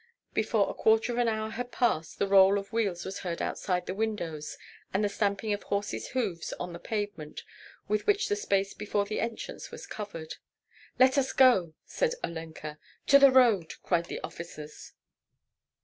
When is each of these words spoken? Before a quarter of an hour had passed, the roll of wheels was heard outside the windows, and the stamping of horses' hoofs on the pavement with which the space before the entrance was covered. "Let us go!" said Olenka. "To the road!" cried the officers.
Before 0.33 0.67
a 0.67 0.73
quarter 0.73 1.11
of 1.11 1.19
an 1.19 1.27
hour 1.27 1.51
had 1.51 1.71
passed, 1.71 2.17
the 2.17 2.25
roll 2.25 2.57
of 2.57 2.73
wheels 2.73 3.05
was 3.05 3.19
heard 3.19 3.39
outside 3.39 3.85
the 3.85 3.93
windows, 3.93 4.57
and 4.91 5.03
the 5.03 5.09
stamping 5.09 5.53
of 5.53 5.61
horses' 5.61 6.07
hoofs 6.17 6.53
on 6.53 6.73
the 6.73 6.79
pavement 6.79 7.43
with 7.87 8.07
which 8.07 8.27
the 8.27 8.35
space 8.35 8.73
before 8.73 9.05
the 9.05 9.19
entrance 9.21 9.69
was 9.69 9.85
covered. 9.85 10.37
"Let 10.97 11.19
us 11.19 11.31
go!" 11.33 11.75
said 11.85 12.15
Olenka. 12.23 12.79
"To 13.05 13.19
the 13.19 13.29
road!" 13.29 13.75
cried 13.83 14.05
the 14.07 14.19
officers. 14.21 14.93